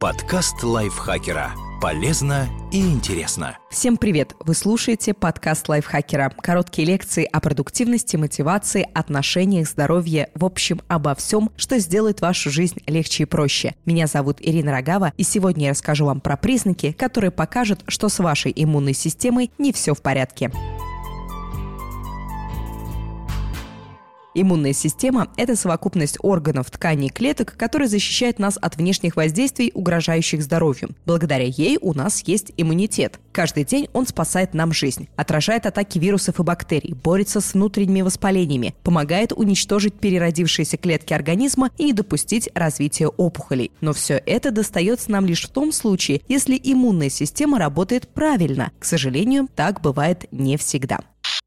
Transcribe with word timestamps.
Подкаст 0.00 0.62
лайфхакера. 0.62 1.52
Полезно 1.82 2.48
и 2.72 2.80
интересно. 2.80 3.58
Всем 3.70 3.98
привет! 3.98 4.32
Вы 4.40 4.54
слушаете 4.54 5.12
подкаст 5.12 5.68
лайфхакера. 5.68 6.32
Короткие 6.40 6.88
лекции 6.88 7.28
о 7.30 7.38
продуктивности, 7.38 8.16
мотивации, 8.16 8.88
отношениях, 8.94 9.68
здоровье, 9.68 10.30
в 10.34 10.46
общем, 10.46 10.80
обо 10.88 11.14
всем, 11.14 11.50
что 11.58 11.78
сделает 11.78 12.22
вашу 12.22 12.48
жизнь 12.48 12.78
легче 12.86 13.24
и 13.24 13.26
проще. 13.26 13.74
Меня 13.84 14.06
зовут 14.06 14.38
Ирина 14.40 14.72
Рогава, 14.72 15.12
и 15.18 15.22
сегодня 15.22 15.66
я 15.66 15.70
расскажу 15.72 16.06
вам 16.06 16.22
про 16.22 16.38
признаки, 16.38 16.92
которые 16.92 17.30
покажут, 17.30 17.82
что 17.86 18.08
с 18.08 18.20
вашей 18.20 18.54
иммунной 18.56 18.94
системой 18.94 19.50
не 19.58 19.70
все 19.70 19.92
в 19.92 20.00
порядке. 20.00 20.50
Иммунная 24.34 24.72
система– 24.72 25.28
это 25.36 25.56
совокупность 25.56 26.16
органов, 26.22 26.70
тканей 26.70 27.08
и 27.08 27.12
клеток, 27.12 27.56
которые 27.56 27.88
защищают 27.88 28.38
нас 28.38 28.56
от 28.60 28.76
внешних 28.76 29.16
воздействий, 29.16 29.72
угрожающих 29.74 30.42
здоровью. 30.42 30.90
Благодаря 31.04 31.44
ей 31.44 31.78
у 31.80 31.94
нас 31.94 32.22
есть 32.26 32.52
иммунитет. 32.56 33.18
Каждый 33.32 33.64
день 33.64 33.88
он 33.92 34.06
спасает 34.06 34.54
нам 34.54 34.72
жизнь, 34.72 35.08
отражает 35.16 35.66
атаки 35.66 35.98
вирусов 35.98 36.38
и 36.38 36.42
бактерий, 36.42 36.94
борется 36.94 37.40
с 37.40 37.54
внутренними 37.54 38.02
воспалениями, 38.02 38.74
помогает 38.84 39.32
уничтожить 39.32 39.94
переродившиеся 39.94 40.76
клетки 40.76 41.12
организма 41.12 41.70
и 41.76 41.90
не 41.90 41.92
допустить 41.92 42.48
развития 42.54 43.08
опухолей. 43.08 43.72
Но 43.80 43.92
все 43.92 44.14
это 44.14 44.52
достается 44.52 45.10
нам 45.10 45.26
лишь 45.26 45.44
в 45.44 45.48
том 45.48 45.72
случае, 45.72 46.22
если 46.28 46.58
иммунная 46.62 47.10
система 47.10 47.58
работает 47.58 48.08
правильно. 48.08 48.70
К 48.78 48.84
сожалению, 48.84 49.48
так 49.56 49.80
бывает 49.80 50.26
не 50.30 50.56
всегда. 50.56 51.00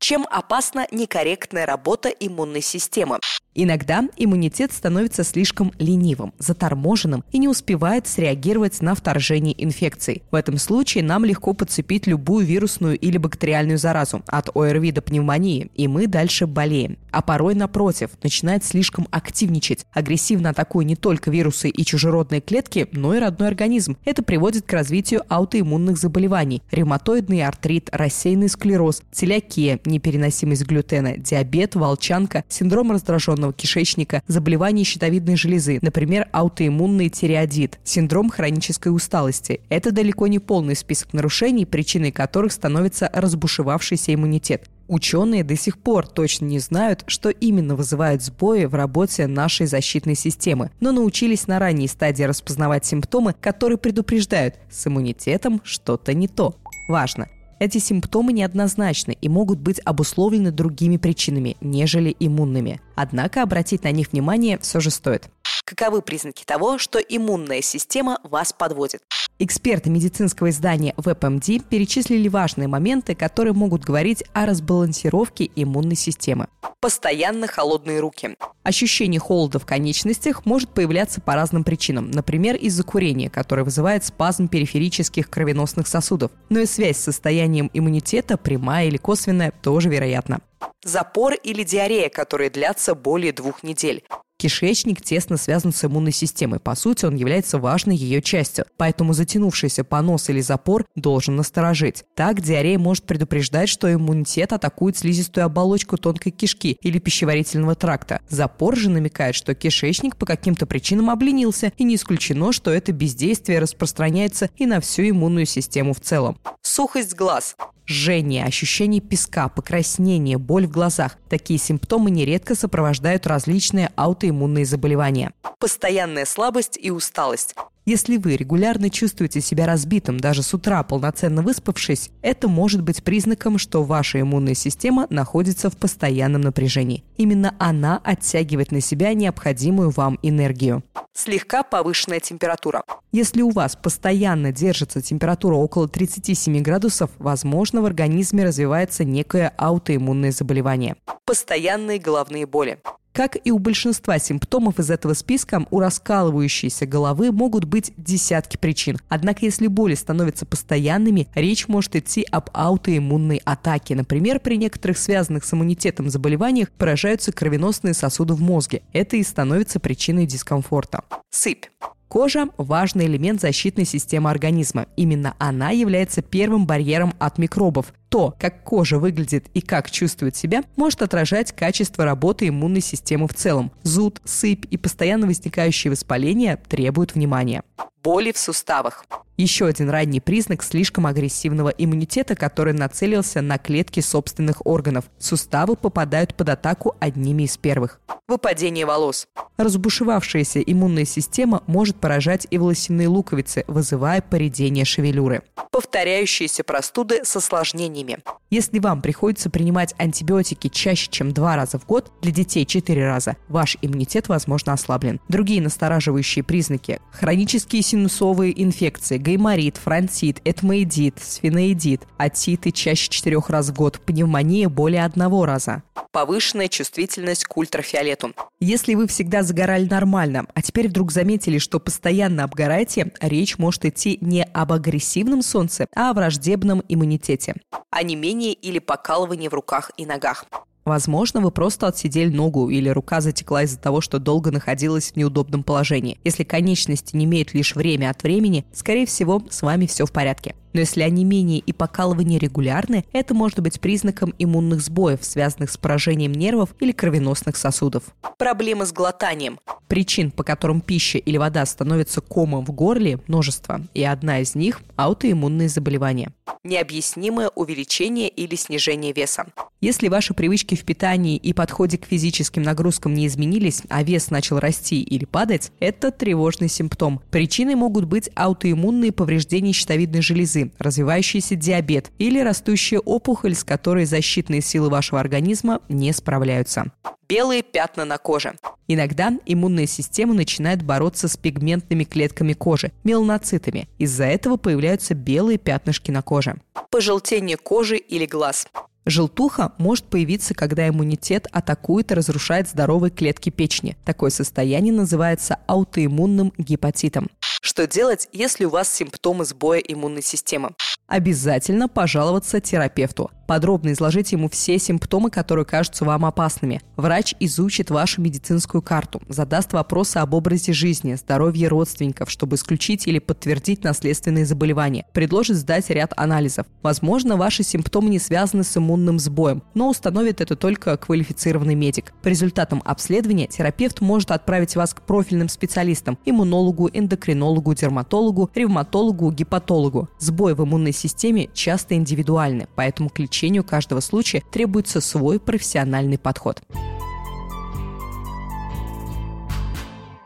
Чем 0.03 0.27
опасна 0.30 0.85
некорректная 0.91 1.66
работа 1.66 2.09
иммунной 2.09 2.59
системы? 2.61 3.21
Иногда 3.55 4.07
иммунитет 4.17 4.71
становится 4.71 5.23
слишком 5.23 5.71
ленивым, 5.77 6.34
заторможенным 6.39 7.23
и 7.31 7.38
не 7.38 7.48
успевает 7.48 8.07
среагировать 8.07 8.81
на 8.81 8.95
вторжение 8.95 9.61
инфекций. 9.63 10.23
В 10.31 10.35
этом 10.35 10.57
случае 10.57 11.03
нам 11.03 11.23
легко 11.23 11.53
подцепить 11.53 12.08
любую 12.08 12.45
вирусную 12.45 12.97
или 12.97 13.17
бактериальную 13.17 13.77
заразу, 13.77 14.23
от 14.27 14.55
ОРВИ 14.55 14.92
до 14.92 15.02
пневмонии, 15.02 15.69
и 15.75 15.88
мы 15.88 16.08
дальше 16.08 16.47
болеем. 16.47 16.97
А 17.11 17.22
порой, 17.22 17.53
напротив, 17.53 18.09
начинает 18.23 18.64
слишком 18.64 19.08
активничать, 19.11 19.86
агрессивно 19.92 20.49
атакуя 20.49 20.83
не 20.83 20.95
только 20.95 21.30
вирусы 21.30 21.70
и 21.70 21.86
чужеродные 21.86 22.42
клетки, 22.42 22.88
но 22.92 23.14
и 23.14 23.20
родной 23.20 23.49
организм. 23.49 23.97
Это 24.03 24.23
приводит 24.23 24.66
к 24.66 24.73
развитию 24.73 25.22
аутоиммунных 25.30 25.97
заболеваний, 25.97 26.64
ревматоидный 26.72 27.45
артрит, 27.45 27.89
рассеянный 27.92 28.49
склероз, 28.49 29.03
целиакия, 29.11 29.80
непереносимость 29.86 30.66
глютена, 30.66 31.17
диабет, 31.17 31.75
волчанка, 31.75 32.44
синдром 32.49 32.92
раздраженного 32.92 33.42
желчного 33.44 33.53
кишечника, 33.53 34.23
заболевания 34.27 34.83
щитовидной 34.83 35.36
железы, 35.36 35.80
например, 35.81 36.27
аутоиммунный 36.31 37.09
тиреодит, 37.09 37.80
синдром 37.83 38.30
хронической 38.30 38.95
усталости. 38.95 39.61
Это 39.69 39.91
далеко 39.91 40.27
не 40.27 40.39
полный 40.39 40.75
список 40.75 41.13
нарушений, 41.13 41.66
причиной 41.66 42.11
которых 42.11 42.52
становится 42.52 43.09
разбушевавшийся 43.14 44.14
иммунитет. 44.14 44.69
Ученые 44.88 45.44
до 45.44 45.55
сих 45.55 45.77
пор 45.77 46.08
точно 46.08 46.45
не 46.45 46.59
знают, 46.59 47.03
что 47.08 47.30
именно 47.30 47.75
вызывает 47.75 48.21
сбои 48.21 48.66
в 48.66 48.75
работе 48.75 49.27
нашей 49.27 49.66
защитной 49.66 50.16
системы, 50.16 50.71
но 50.81 50.91
научились 50.91 51.47
на 51.47 51.58
ранней 51.59 51.88
стадии 51.88 52.23
распознавать 52.23 52.86
симптомы, 52.86 53.33
которые 53.39 53.77
предупреждают, 53.77 54.55
с 54.69 54.88
иммунитетом 54.88 55.61
что-то 55.64 56.14
не 56.14 56.27
то. 56.27 56.55
Важно! 56.89 57.27
Эти 57.64 57.78
симптомы 57.78 58.33
неоднозначны 58.33 59.17
и 59.22 59.30
могут 59.30 59.58
быть 59.58 59.80
обусловлены 59.86 60.52
другими 60.52 60.97
причинами, 60.97 61.56
нежели 61.61 62.14
иммунными. 62.20 62.81
Однако 62.95 63.42
обратить 63.42 63.86
на 63.86 63.92
них 63.92 64.11
внимание 64.11 64.59
все 64.59 64.81
же 64.81 64.92
стоит. 64.92 65.30
Каковы 65.64 66.02
признаки 66.02 66.44
того, 66.44 66.78
что 66.78 67.00
иммунная 67.00 67.61
система 67.61 68.20
вас 68.23 68.52
подводит? 68.52 69.02
Эксперты 69.39 69.89
медицинского 69.89 70.52
издания 70.52 70.94
WebMD 70.95 71.64
перечислили 71.67 72.28
важные 72.28 72.67
моменты, 72.67 73.16
которые 73.16 73.53
могут 73.53 73.84
говорить 73.84 74.23
о 74.34 74.45
разбалансировке 74.45 75.50
иммунной 75.56 75.95
системы. 75.95 76.48
Постоянно 76.80 77.48
холодные 77.48 77.99
руки. 77.99 78.36
Ощущение 78.61 79.20
холода 79.20 79.58
в 79.58 79.66
конечностях 79.66 80.45
может 80.45 80.70
появляться 80.70 81.20
по 81.20 81.33
разным 81.33 81.64
причинам, 81.64 82.11
например, 82.11 82.55
из-за 82.58 82.83
курения, 82.83 83.30
которое 83.30 83.64
вызывает 83.64 84.05
спазм 84.05 84.48
периферических 84.48 85.30
кровеносных 85.30 85.88
сосудов. 85.88 86.32
Но 86.49 86.60
и 86.60 86.66
связь 86.66 86.98
с 86.98 87.04
состоянием 87.04 87.72
иммунитета, 87.73 88.38
прямая 88.38 88.86
или 88.88 88.98
косвенная, 88.98 89.52
тоже 89.64 89.89
вероятна. 89.89 90.42
Запор 90.83 91.33
или 91.33 91.64
диарея, 91.64 92.10
которые 92.10 92.49
длятся 92.49 92.93
более 92.93 93.32
двух 93.32 93.64
недель. 93.64 94.04
Кишечник 94.43 95.02
тесно 95.02 95.37
связан 95.37 95.71
с 95.71 95.86
иммунной 95.86 96.11
системой. 96.11 96.59
По 96.59 96.76
сути, 96.76 97.05
он 97.05 97.15
является 97.15 97.59
важной 97.59 97.95
ее 97.95 98.21
частью. 98.21 98.65
Поэтому 98.76 99.14
затянувшийся 99.14 99.86
понос 99.86 100.27
или 100.27 100.42
запор 100.42 100.86
должен 100.95 101.37
насторожить. 101.37 102.04
Так, 102.14 102.42
диарея 102.42 102.77
может 102.77 103.05
предупреждать, 103.05 103.70
что 103.70 103.93
иммунитет 103.93 104.52
атакует 104.52 104.98
слизистую 104.98 105.45
оболочку 105.45 105.95
тонкой 105.95 106.31
кишки 106.31 106.77
или 106.81 106.99
пищеварительного 106.99 107.76
тракта. 107.76 108.20
Запор 108.27 108.76
же 108.76 108.89
намекает, 108.89 109.36
что 109.36 109.55
кишечник 109.55 110.17
по 110.17 110.26
каким-то 110.26 110.65
причинам 110.65 111.10
обленился, 111.10 111.71
и 111.77 111.86
не 111.86 111.95
исключено, 111.95 112.52
что 112.52 112.70
это 112.70 112.92
бездействие 112.92 113.60
распространяется 113.60 114.49
и 114.58 114.65
на 114.65 114.81
всю 114.81 115.04
иммунную 115.04 115.45
систему 115.45 115.93
в 115.93 116.02
целом. 116.02 116.37
Сухость 116.61 117.15
глаз 117.15 117.55
жжение, 117.88 118.45
ощущение 118.45 119.02
песка, 119.02 119.49
покраснение, 119.49 120.38
боль 120.38 120.67
в 120.67 120.71
глазах. 120.71 121.17
Такие 121.30 121.60
симптомы 121.60 122.11
нередко 122.11 122.55
сопровождают 122.55 123.27
различные 123.27 123.92
аутоиммунные 123.95 124.66
заболевания. 124.66 125.32
Постоянная 125.60 126.26
слабость 126.26 126.77
и 126.82 126.92
усталость. 126.92 127.55
Если 127.86 128.16
вы 128.16 128.38
регулярно 128.38 128.89
чувствуете 128.89 129.42
себя 129.42 129.66
разбитым 129.66 130.18
даже 130.18 130.42
с 130.42 130.54
утра, 130.54 130.81
полноценно 130.83 131.42
выспавшись, 131.42 132.12
это 132.21 132.48
может 132.48 132.81
быть 132.81 133.04
признаком, 133.04 133.57
что 133.57 133.83
ваша 133.83 134.21
иммунная 134.21 134.54
система 134.54 135.06
находится 135.10 135.69
в 135.69 135.75
постоянном 135.75 136.39
напряжении. 136.39 137.04
Именно 137.18 137.54
она 137.60 138.00
оттягивает 138.01 138.72
на 138.72 138.80
себя 138.80 139.13
необходимую 139.13 139.89
вам 139.89 140.18
энергию. 140.22 140.81
Слегка 141.13 141.62
повышенная 141.62 142.22
температура. 142.22 142.83
Если 143.12 143.42
у 143.42 143.50
вас 143.50 143.75
постоянно 143.75 144.54
держится 144.54 145.01
температура 145.01 145.56
около 145.56 145.89
37 145.89 146.62
градусов, 146.62 147.12
возможно, 147.19 147.81
в 147.81 147.86
организме 147.86 148.45
развивается 148.45 149.04
некое 149.04 149.54
аутоиммунное 149.57 150.31
заболевание. 150.31 150.95
Постоянные 151.25 152.00
головные 152.00 152.45
боли. 152.45 152.80
Как 153.13 153.38
и 153.44 153.51
у 153.51 153.59
большинства 153.59 154.18
симптомов 154.18 154.79
из 154.79 154.89
этого 154.89 155.13
списка, 155.13 155.68
у 155.69 155.79
раскалывающейся 155.79 156.88
головы 156.88 157.31
могут 157.31 157.65
быть 157.65 157.94
десятки 157.95 158.57
причин. 158.57 158.97
Однако, 159.07 159.45
если 159.45 159.68
боли 159.68 159.94
становятся 159.94 160.47
постоянными, 160.47 161.27
речь 161.35 161.68
может 161.68 161.95
идти 161.95 162.25
об 162.31 162.50
аутоиммунной 162.53 163.39
атаке. 163.45 163.94
Например, 163.94 164.39
при 164.39 164.56
некоторых 164.57 164.97
связанных 164.97 165.45
с 165.45 165.53
иммунитетом 165.53 166.09
заболеваниях 166.09 166.71
поражаются 166.71 167.31
кровеносные 167.31 167.94
сосуды 167.94 168.33
в 168.33 168.41
мозге. 168.41 168.81
Это 168.94 169.15
и 169.15 169.24
становится 169.24 169.80
причиной 169.80 170.25
дискомфорта. 170.25 171.03
Сыпь. 171.30 171.65
Кожа– 172.13 172.50
важный 172.57 173.07
элемент 173.07 173.41
защитной 173.41 173.85
системы 173.85 174.30
организма. 174.30 174.85
Именно 174.95 175.33
она 175.39 175.71
является 175.71 176.21
первым 176.21 176.68
барьером 176.68 177.15
от 177.18 177.39
микробов. 177.39 177.91
То, 178.13 178.35
как 178.38 178.63
кожа 178.63 179.00
выглядит 179.00 179.47
и 179.56 179.62
как 179.62 179.89
чувствует 179.89 180.35
себя, 180.35 180.63
может 180.75 181.01
отражать 181.01 181.51
качество 181.51 182.06
работы 182.06 182.47
иммунной 182.47 182.79
системы 182.79 183.27
в 183.27 183.33
целом. 183.33 183.71
Зуд, 183.81 184.21
сыпь 184.24 184.68
и 184.69 184.77
постоянно 184.77 185.25
возникающие 185.25 185.89
воспаления 185.89 186.57
требуют 186.69 187.15
внимания 187.15 187.63
боли 188.03 188.31
в 188.31 188.38
суставах. 188.38 189.06
Еще 189.38 189.65
один 189.65 189.89
ранний 189.89 190.19
признак 190.19 190.62
слишком 190.62 191.07
агрессивного 191.07 191.69
иммунитета, 191.69 192.35
который 192.35 192.74
нацелился 192.74 193.41
на 193.41 193.57
клетки 193.57 194.01
собственных 194.01 194.65
органов. 194.65 195.06
Суставы 195.18 195.75
попадают 195.75 196.35
под 196.35 196.50
атаку 196.50 196.95
одними 197.00 197.44
из 197.44 197.57
первых. 197.57 198.00
Выпадение 198.27 198.85
волос. 198.85 199.27
Разбушевавшаяся 199.57 200.59
иммунная 200.59 201.06
система 201.06 201.63
может 201.65 201.95
поражать 201.95 202.45
и 202.51 202.57
волосяные 202.57 203.07
луковицы, 203.07 203.63
вызывая 203.68 204.21
поредение 204.21 204.86
шевелюры. 204.86 205.42
Повторяющиеся 205.71 206.63
простуды 206.63 207.21
с 207.24 207.36
осложнениями. 207.36 208.03
Если 208.50 208.78
вам 208.78 209.02
приходится 209.02 209.50
принимать 209.50 209.96
антибиотики 209.98 210.68
чаще, 210.68 211.10
чем 211.10 211.32
два 211.32 211.56
раза 211.56 211.80
в 211.80 211.88
год, 211.88 212.12
для 212.22 212.32
детей 212.32 212.66
четыре 212.66 213.08
раза, 213.08 213.36
ваш 213.48 213.78
иммунитет, 213.82 214.30
возможно, 214.30 214.74
ослаблен. 214.74 215.20
Другие 215.28 215.62
настораживающие 215.62 216.44
признаки– 216.44 217.00
хронические 217.12 217.82
синусовые 217.82 218.62
инфекции, 218.62 219.18
гайморит, 219.18 219.78
фронтит, 219.78 220.40
этмоидит, 220.46 221.20
сфиноидит, 221.20 222.04
отиты 222.18 222.72
чаще 222.72 223.10
четырех 223.10 223.50
раз 223.50 223.70
в 223.70 223.74
год, 223.74 224.00
пневмония 224.00 224.70
более 224.70 225.04
одного 225.04 225.46
раза. 225.46 225.82
Повышенная 226.12 226.68
чувствительность 226.68 227.46
к 227.46 227.58
ультрафиолету. 227.58 228.34
Если 228.60 228.94
вы 228.94 229.08
всегда 229.08 229.42
загорали 229.42 229.86
нормально, 229.86 230.46
а 230.54 230.62
теперь 230.62 230.88
вдруг 230.88 231.12
заметили, 231.12 231.58
что 231.58 231.80
постоянно 231.80 232.44
обгораете, 232.44 233.12
речь 233.20 233.58
может 233.58 233.84
идти 233.86 234.20
не 234.22 234.44
об 234.44 234.74
агрессивном 234.74 235.42
солнце, 235.42 235.88
а 235.96 236.12
о 236.12 236.14
враждебном 236.14 236.84
иммунитете. 236.88 237.56
А 237.95 238.01
не 238.01 238.16
менее 238.16 238.54
или 238.54 238.80
покалывание 238.80 239.51
в 239.51 239.54
руках 239.54 239.92
и 239.98 240.07
ногах. 240.07 240.45
Возможно, 240.84 241.42
вы 241.42 241.51
просто 241.51 241.88
отсидели 241.88 242.36
ногу 242.36 242.69
или 242.69 242.90
рука 242.90 243.22
затекла 243.22 243.63
из-за 243.63 243.78
того, 243.78 244.01
что 244.01 244.18
долго 244.18 244.50
находилась 244.51 245.12
в 245.12 245.16
неудобном 245.16 245.63
положении. 245.63 246.19
Если 246.24 246.44
конечности 246.44 247.16
не 247.16 247.25
имеют 247.25 247.54
лишь 247.54 247.75
время 247.75 248.10
от 248.10 248.24
времени, 248.24 248.66
скорее 248.74 249.06
всего, 249.06 249.44
с 249.48 249.62
вами 249.62 249.86
все 249.86 250.07
в 250.07 250.12
порядке. 250.12 250.56
Но 250.74 250.80
если 250.80 251.02
онемение 251.02 251.60
и 251.60 251.72
покалывание 251.72 252.40
регулярны, 252.40 253.06
это 253.14 253.34
может 253.34 253.60
быть 253.60 253.80
признаком 253.80 254.34
иммунных 254.38 254.81
сбоев, 254.81 255.24
связанных 255.24 255.72
с 255.72 255.78
поражением 255.78 256.34
нервов 256.34 256.75
или 256.80 256.92
кровеносных 256.92 257.56
сосудов. 257.56 258.04
Проблемы 258.38 258.86
с 258.86 258.92
глотанием. 258.92 259.60
Причин, 259.88 260.31
по 260.31 260.44
которым 260.44 260.81
пища 260.81 261.20
или 261.20 261.38
вода 261.38 261.66
становятся 261.66 262.20
комом 262.22 262.66
в 262.66 262.72
горле, 262.72 263.20
множество, 263.28 263.81
и 263.94 264.04
одна 264.04 264.40
из 264.40 264.56
них– 264.56 264.81
аутоиммунные 264.96 265.70
заболевания. 265.70 266.34
Необъяснимое 266.64 267.50
увеличение 267.50 268.30
или 268.30 268.56
снижение 268.56 269.14
веса. 269.14 269.46
Если 269.81 270.08
ваши 270.08 270.34
привычки 270.34 270.76
в 270.76 270.86
питании 270.86 271.36
и 271.36 271.52
подходе 271.52 271.98
к 271.98 272.06
физическим 272.06 272.64
нагрузкам 272.64 273.14
не 273.14 273.28
изменились, 273.28 273.84
а 273.90 274.02
вес 274.02 274.31
начал 274.31 274.60
расти 274.60 275.04
или 275.04 275.26
падать, 275.26 275.74
это 275.81 276.10
тревожный 276.10 276.69
симптом. 276.69 277.22
Причиной 277.31 277.76
могут 277.76 278.06
быть 278.06 278.30
аутоиммунные 278.34 279.12
повреждения 279.12 279.74
щитовидной 279.74 280.22
железы, 280.22 280.62
развивающийся 280.80 281.56
диабет 281.56 282.12
или 282.18 282.39
растущая 282.39 283.00
опухоль, 283.00 283.56
с 283.56 283.63
которой 283.63 284.06
защитные 284.06 284.62
силы 284.62 284.89
вашего 284.89 285.19
организма 285.19 285.81
не 285.89 286.12
справляются 286.13 286.92
белые 287.33 287.63
пятна 287.63 288.06
на 288.06 288.19
коже. 288.19 288.54
Иногда 288.88 289.33
иммунная 289.48 289.88
система 289.88 290.36
начинает 290.36 290.83
бороться 290.83 291.27
с 291.27 291.36
пигментными 291.36 292.04
клетками 292.04 292.54
кожи, 292.54 292.92
меланоцитами. 293.04 293.89
Из-за 293.98 294.25
этого 294.25 294.57
появляются 294.57 295.15
белые 295.15 295.57
пятнышки 295.57 296.12
на 296.12 296.21
коже. 296.21 296.57
Пожелтение 296.92 297.57
кожи 297.57 297.98
или 297.98 298.27
глаз. 298.27 298.68
Желтуха 299.06 299.74
может 299.78 300.06
появиться, 300.06 300.54
когда 300.54 300.88
иммунитет 300.88 301.48
атакует 301.52 302.12
и 302.12 302.16
разрушает 302.16 302.70
здоровые 302.70 303.12
клетки 303.12 303.50
печени. 303.50 303.98
Такое 304.06 304.30
состояние 304.30 304.94
называется 304.94 305.60
аутоиммунным 305.68 306.54
гепатитом. 306.58 307.30
Что 307.62 307.88
делать, 307.88 308.28
если 308.32 308.66
у 308.66 308.70
вас 308.70 308.94
симптомы 308.94 309.46
сбоя 309.46 309.80
иммунной 309.80 310.22
системы? 310.22 310.72
Обязательно 311.08 311.88
пожаловаться 311.90 312.60
терапевту. 312.60 313.30
Подробно 313.48 313.92
изложите 313.92 314.36
ему 314.36 314.50
все 314.50 314.80
симптомы, 314.80 315.30
которые 315.30 315.66
кажутся 315.66 316.06
вам 316.06 316.25
опасными. 316.25 316.81
Врач 316.95 317.36
изучит 317.40 317.90
вашу 317.90 318.22
медицинскую 318.22 318.81
карту, 318.81 319.22
задаст 319.28 319.74
вопросы 319.74 320.18
об 320.18 320.34
образе 320.34 320.74
жизни, 320.74 321.16
здоровье 321.16 321.68
родственников, 321.68 322.30
чтобы 322.30 322.56
исключить 322.56 323.07
или 323.07 323.19
подтвердить 323.19 323.84
наследственные 323.84 324.45
заболевания, 324.45 325.06
предложит 325.13 325.57
сдать 325.57 325.90
ряд 325.90 326.13
анализов. 326.16 326.66
Возможно, 326.81 327.36
ваши 327.36 327.63
симптомы 327.63 328.10
не 328.10 328.19
связаны 328.19 328.63
с 328.63 328.78
иммунным 328.78 329.19
сбоем, 329.19 329.63
но 329.74 329.90
установит 329.90 330.40
это 330.42 330.56
только 330.56 330.95
квалифицированный 330.98 331.75
медик. 331.75 332.13
По 332.22 332.30
результатам 332.30 332.81
обследования 332.86 333.48
терапевт 333.48 334.01
может 334.01 334.31
отправить 334.31 334.75
вас 334.75 334.94
к 334.94 335.01
профильным 335.01 335.50
специалистам– 335.50 336.18
иммунологу, 336.25 336.90
эндокринологу, 336.92 337.74
дерматологу, 337.74 338.50
ревматологу, 338.56 339.31
гепатологу. 339.31 340.10
Сбой 340.19 340.56
в 340.56 340.63
иммунной 340.63 340.94
системе 340.94 341.50
часто 341.54 341.95
индивидуальны, 341.95 342.68
поэтому 342.75 343.10
к 343.10 343.19
лечению 343.33 343.63
каждого 343.63 344.00
случая 344.00 344.44
требуется 344.51 345.01
свой 345.01 345.39
профессиональный 345.39 346.19
подход. 346.19 346.62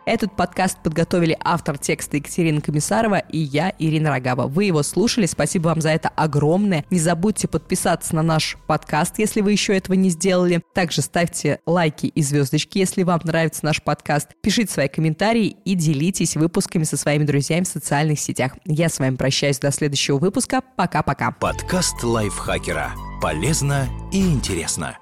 Этот 0.08 0.34
подкаст 0.38 0.78
подготовили 0.82 1.38
автор 1.44 1.78
текста 1.78 2.16
Екатерина 2.16 2.62
Комиссарова 2.62 3.18
и 3.18 3.40
я, 3.40 3.74
Ирина 3.78 4.10
Рогава. 4.10 4.48
Вы 4.48 4.64
его 4.64 4.82
слушали, 4.82 5.26
спасибо 5.26 5.68
вам 5.68 5.82
за 5.82 5.90
это 5.90 6.08
огромное. 6.08 6.86
Не 6.90 6.98
забудьте 6.98 7.50
подписаться 7.50 8.16
на 8.16 8.24
наш 8.24 8.56
подкаст, 8.68 9.20
если 9.20 9.42
вы 9.42 9.52
еще 9.52 9.76
этого 9.76 9.96
не 9.96 10.10
сделали. 10.10 10.64
Также 10.74 11.02
ставьте 11.02 11.60
лайки 11.66 12.06
и 12.06 12.22
звездочки, 12.22 12.78
если 12.78 13.04
вам 13.04 13.20
нравится 13.26 13.66
наш 13.66 13.84
подкаст. 13.84 14.30
Пишите 14.42 14.72
свои 14.72 14.88
комментарии 14.88 15.58
и 15.66 15.76
делитесь 15.76 16.38
выпусками 16.38 16.86
со 16.86 16.96
своими 16.96 17.26
друзьями 17.26 17.66
в 17.66 17.68
социальных 17.68 18.22
сетях. 18.22 18.54
Я 18.64 18.88
с 18.88 19.00
вами 19.00 19.18
прощаюсь 19.18 19.60
до 19.60 19.72
следующего 19.72 20.20
выпуска. 20.20 20.62
Пока-пока. 20.78 21.32
Подкаст 21.32 22.02
лайфхакера. 22.02 22.94
Полезно 23.22 23.90
и 24.14 24.26
интересно. 24.26 24.98